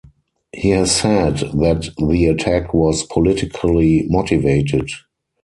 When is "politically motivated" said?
3.03-4.89